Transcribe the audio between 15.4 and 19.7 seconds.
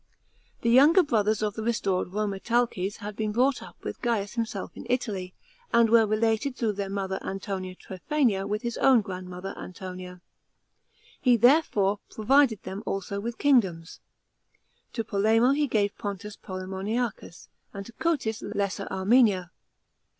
he gave Pontus Polemoniacns, and to Cotys Lesser Armenia.